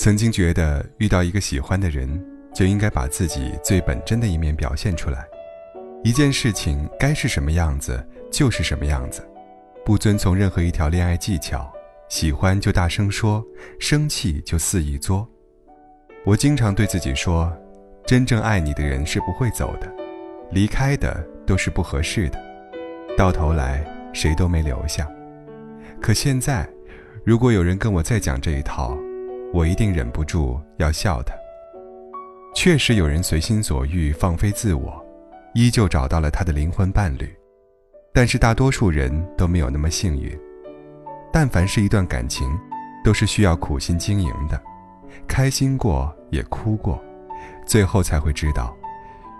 [0.00, 2.08] 曾经觉得遇到一个喜欢的人，
[2.54, 5.26] 就应该把自己最本真的一面表现出来。
[6.02, 8.02] 一件事情该是什么样子
[8.32, 9.22] 就是什么样子，
[9.84, 11.70] 不遵从任何一条恋爱技巧。
[12.08, 13.44] 喜欢就大声说，
[13.78, 15.28] 生气就肆意作。
[16.24, 17.52] 我经常对自己说，
[18.06, 19.94] 真正爱你的人是不会走的，
[20.50, 22.42] 离开的都是不合适的，
[23.18, 25.06] 到头来谁都没留下。
[26.00, 26.66] 可现在，
[27.22, 28.96] 如果有人跟我再讲这一套，
[29.52, 31.34] 我一定忍不住要笑他。
[32.54, 35.04] 确实有人随心所欲放飞自我，
[35.54, 37.32] 依旧找到了他的灵魂伴侣，
[38.12, 40.36] 但是大多数人都没有那么幸运。
[41.32, 42.48] 但凡是一段感情，
[43.04, 44.60] 都是需要苦心经营的，
[45.28, 47.00] 开心过也哭过，
[47.64, 48.76] 最后才会知道，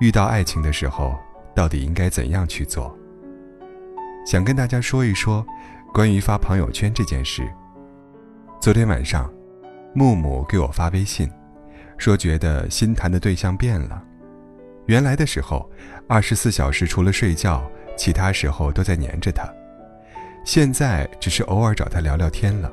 [0.00, 1.16] 遇到爱情的时候
[1.54, 2.96] 到底应该怎样去做。
[4.26, 5.46] 想跟大家说一说，
[5.94, 7.48] 关于发朋友圈这件事。
[8.60, 9.32] 昨天晚上，
[9.96, 11.26] 木木给我发微信，
[11.96, 14.04] 说觉得新谈的对象变了，
[14.84, 15.70] 原来的时候，
[16.06, 17.66] 二十四小时除了睡觉，
[17.96, 19.50] 其他时候都在黏着他。
[20.44, 22.70] 现在只是偶尔找他聊聊天了。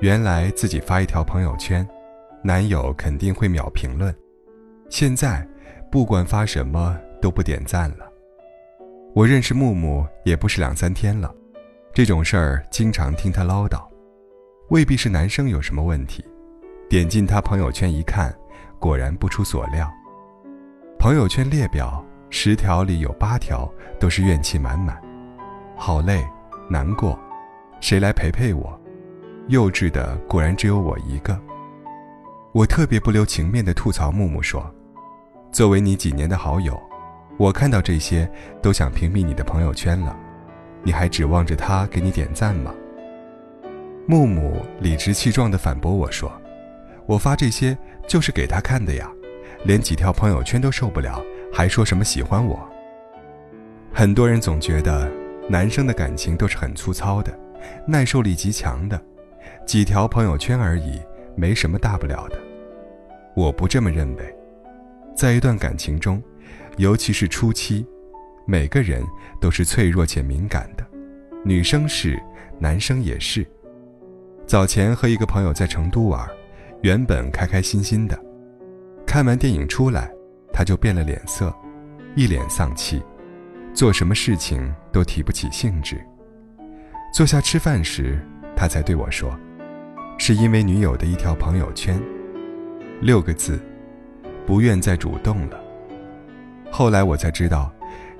[0.00, 1.88] 原来自己发一条朋友圈，
[2.42, 4.12] 男友肯定会秒评论。
[4.90, 5.46] 现在，
[5.88, 8.10] 不管发什么都不点赞了。
[9.14, 11.32] 我认识木木也不是两三天了，
[11.92, 13.86] 这种事儿经常听他唠叨，
[14.68, 16.24] 未必是男生有什么问题。
[16.88, 18.34] 点进他朋友圈一看，
[18.78, 19.90] 果然不出所料。
[20.98, 25.00] 朋友圈列表十条里有八条都是怨气满满，
[25.76, 26.24] 好累。
[26.66, 27.18] 难过，
[27.80, 28.80] 谁来陪陪我？
[29.48, 31.38] 幼稚的果然只有我一个。
[32.52, 34.64] 我特别不留情面的吐槽木木说
[35.52, 36.80] ：“作为你几年的好友，
[37.36, 38.30] 我看到这些
[38.62, 40.16] 都想屏蔽你的朋友圈了，
[40.82, 42.72] 你还指望着他给你点赞吗？”
[44.06, 46.30] 木木理直气壮地反驳我说
[47.06, 47.76] ：“我发这些
[48.06, 49.10] 就是给他看的呀，
[49.64, 52.58] 连几条朋友圈都受不了，还说什么喜欢我？”
[53.92, 55.10] 很多人总觉得。
[55.46, 57.38] 男生的感情都是很粗糙的，
[57.86, 58.98] 耐受力极强的，
[59.66, 60.98] 几条朋友圈而已，
[61.36, 62.38] 没什么大不了的。
[63.36, 64.34] 我不这么认为，
[65.14, 66.22] 在一段感情中，
[66.78, 67.86] 尤其是初期，
[68.46, 69.04] 每个人
[69.38, 70.86] 都是脆弱且敏感的，
[71.44, 72.18] 女生是，
[72.58, 73.46] 男生也是。
[74.46, 76.28] 早前和一个朋友在成都玩，
[76.82, 78.18] 原本开开心心的，
[79.06, 80.10] 看完电影出来，
[80.52, 81.54] 他就变了脸色，
[82.14, 83.02] 一脸丧气。
[83.72, 86.00] 做什么事情都提不起兴致。
[87.12, 88.20] 坐下吃饭时，
[88.54, 89.36] 他才对我说
[90.18, 92.00] ：“是因为女友的一条朋友圈，
[93.00, 93.58] 六个字，
[94.46, 95.58] 不愿再主动了。”
[96.70, 97.72] 后来我才知道，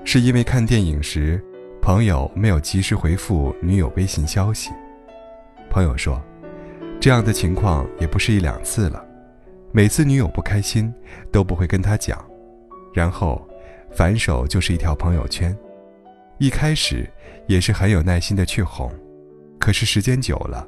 [0.05, 1.41] 是因为看电影时，
[1.83, 4.71] 朋友没有及时回复女友微信消息。
[5.75, 6.23] 朋友说，
[7.01, 9.05] 这样的情况也不是一两次了，
[9.73, 10.95] 每次女友不开心
[11.33, 12.25] 都不会跟他讲，
[12.95, 13.45] 然后。
[13.97, 15.57] 反手就是一条朋友圈，
[16.39, 17.09] 一开始
[17.47, 18.93] 也是很有耐心的去哄，
[19.61, 20.67] 可是时间久了，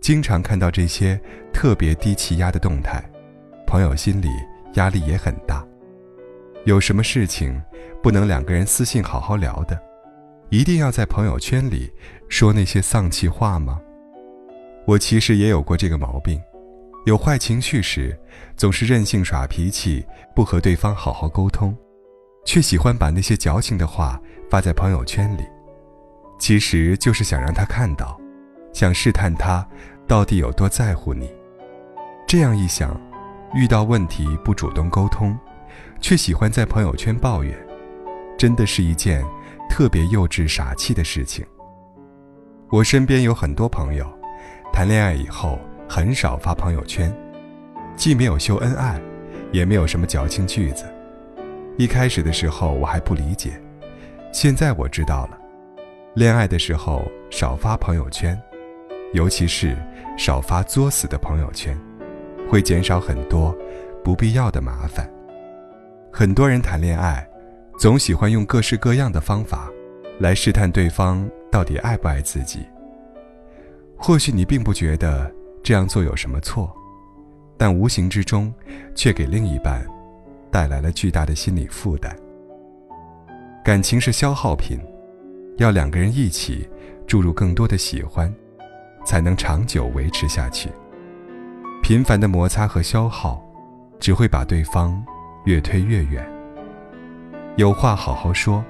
[0.00, 1.20] 经常看到这些
[1.52, 3.02] 特别低气压的动态，
[3.66, 4.28] 朋友心里
[4.74, 5.66] 压力也很大。
[6.64, 7.60] 有什么事情
[8.00, 9.76] 不能两个人私信好好聊的，
[10.48, 11.92] 一定要在朋友圈里
[12.28, 13.80] 说那些丧气话吗？
[14.90, 16.42] 我其实也有过这个毛病，
[17.06, 18.18] 有坏情绪时，
[18.56, 21.72] 总是任性耍脾气，不和对方好好沟通。
[22.44, 24.20] 却喜欢把那些矫情的话
[24.50, 25.44] 发在朋友圈里，
[26.40, 28.20] 其实就是想让他看到，
[28.72, 29.64] 想试探他
[30.08, 31.30] 到底有多在乎你。
[32.26, 33.00] 这样一想，
[33.54, 35.38] 遇到问题不主动沟通，
[36.00, 37.56] 却喜欢在朋友圈抱怨，
[38.36, 39.24] 真的是一件
[39.68, 41.46] 特别幼稚傻气的事情。
[42.70, 44.19] 我身边有很多朋友，
[44.72, 45.58] 谈恋爱以后
[45.88, 47.12] 很少发朋友圈，
[47.96, 49.00] 既没有秀恩爱，
[49.52, 50.84] 也没有什么矫情句子。
[51.76, 53.60] 一开始的时候我还不理解，
[54.32, 55.38] 现在我知道了，
[56.14, 58.40] 恋爱的时候少发朋友圈，
[59.12, 59.76] 尤其是
[60.16, 61.76] 少发作死的朋友圈，
[62.48, 63.54] 会减少很多
[64.04, 65.08] 不必要的麻烦。
[66.12, 67.26] 很多人谈恋爱，
[67.78, 69.68] 总喜欢用各式各样的方法，
[70.18, 72.66] 来试探对方到底爱不爱自己。
[74.00, 75.30] 或许你并不觉得
[75.62, 76.74] 这样做有什么错，
[77.56, 78.52] 但无形之中，
[78.94, 79.86] 却给另一半。
[80.52, 82.12] 带来了巨大的心理负担。
[83.64, 84.80] 感情是消耗品，
[85.58, 86.68] 要两个人一起
[87.06, 88.34] 注入更多的喜欢，
[89.04, 90.68] 才能长久维持下去。
[91.84, 93.40] 频繁的摩擦和消耗，
[94.00, 95.00] 只会把对方
[95.44, 96.28] 越推越远。
[97.54, 98.64] 有话好好说，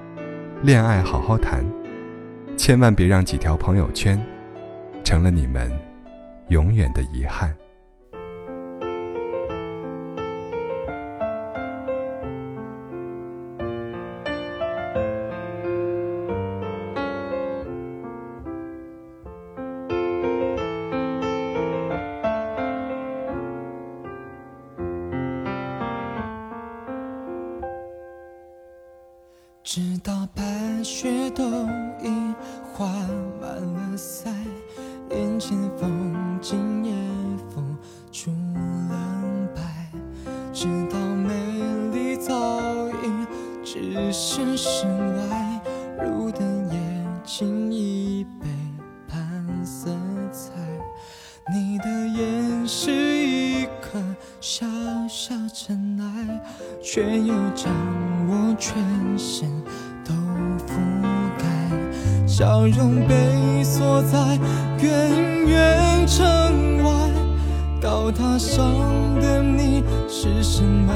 [0.60, 1.64] 恋爱好好谈，
[2.58, 4.22] 千万别让几条朋友圈，
[5.10, 5.68] 成了你们
[6.50, 7.52] 永远的遗憾。
[29.64, 30.44] 直到白
[30.84, 31.42] 雪都
[32.00, 32.32] 已
[32.72, 32.86] 化
[33.40, 34.30] 满了腮。
[35.10, 36.92] 眼前风景也
[37.48, 37.62] 浮
[38.12, 38.30] 出
[38.90, 39.62] 了白，
[40.52, 41.32] 直到美
[41.92, 42.32] 丽早
[42.88, 43.26] 已
[43.64, 44.88] 只剩身
[45.28, 45.60] 外，
[46.04, 46.78] 路灯也
[47.24, 48.46] 轻易背
[49.08, 49.90] 叛色
[50.30, 50.52] 彩。
[51.52, 54.00] 你的眼是一颗
[54.40, 54.64] 小
[55.08, 56.40] 小尘埃，
[56.80, 57.72] 却又将
[58.28, 58.76] 我全
[59.18, 59.50] 身
[60.04, 60.12] 都
[60.64, 60.89] 覆盖。
[62.40, 64.18] 笑容被锁在
[64.80, 64.90] 远
[65.46, 66.90] 远城外，
[67.78, 68.64] 高塔上
[69.20, 70.90] 的你是什么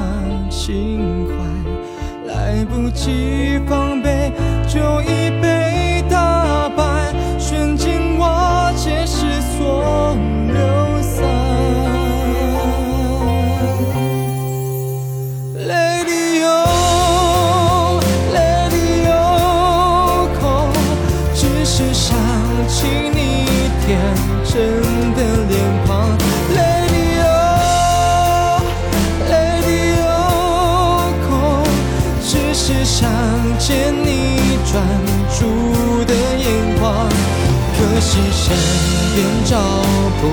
[0.49, 2.33] 情怀？
[2.33, 4.31] 来不及防备，
[4.67, 5.74] 就已被
[38.15, 38.55] 是身
[39.13, 39.57] 边找
[40.21, 40.23] 不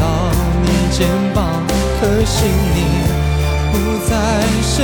[0.00, 0.30] 到
[0.62, 0.66] 你
[0.96, 1.62] 肩膀，
[2.00, 2.78] 可惜你。
[3.70, 3.74] 不
[4.08, 4.12] 在
[4.62, 4.74] 身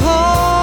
[0.00, 0.53] 旁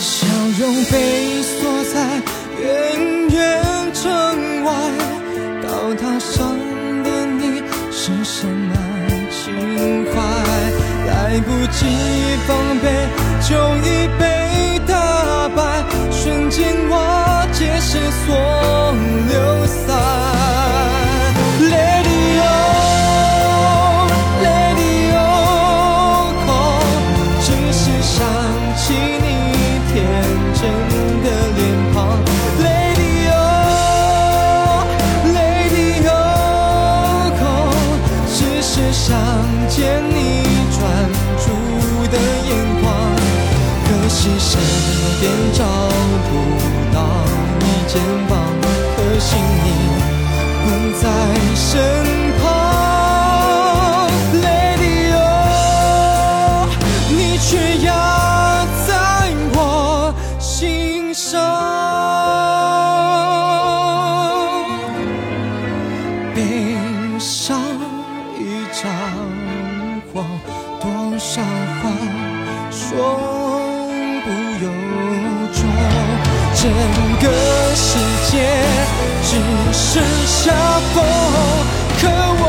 [0.00, 0.26] 笑
[0.58, 2.22] 容被锁在
[2.58, 3.62] 远远
[3.92, 4.72] 城外，
[5.62, 6.56] 高塔上
[7.04, 7.62] 的你
[7.92, 8.74] 是什么
[9.30, 9.52] 情
[10.06, 10.16] 怀？
[11.06, 11.84] 来不及
[12.46, 12.48] 防
[12.80, 12.88] 备，
[13.46, 13.54] 就
[13.84, 18.94] 已被打败，瞬间瓦解，失所
[19.28, 20.39] 流散。
[51.02, 51.08] 在
[51.54, 51.80] 身
[52.38, 52.44] 旁
[54.34, 56.68] ，Lady O，
[57.08, 57.48] 你却
[57.86, 57.88] 压
[58.86, 58.90] 在
[59.54, 59.56] 我
[60.38, 61.40] 心上。
[66.34, 66.38] 悲
[67.18, 67.58] 伤
[68.38, 68.40] 一
[68.74, 68.78] 场
[70.12, 70.22] 火，
[70.82, 70.84] 多
[71.18, 71.40] 少
[71.80, 71.88] 话
[72.70, 73.18] 说
[74.22, 74.28] 不
[74.62, 74.66] 由
[75.54, 75.58] 衷。
[76.62, 77.96] 整个世
[78.30, 78.38] 界
[79.22, 79.38] 只
[79.72, 80.52] 剩下
[80.92, 81.02] 风
[81.96, 82.39] 和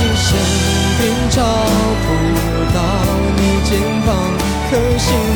[0.00, 0.38] 可惜身
[0.98, 2.08] 边找不
[2.74, 2.80] 到
[3.36, 4.08] 你肩膀，
[4.70, 5.29] 可惜。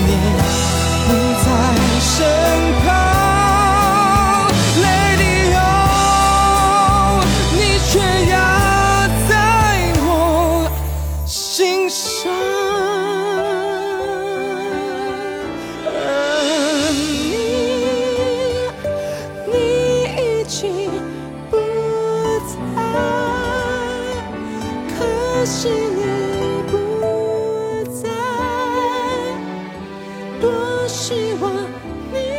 [31.83, 32.33] 你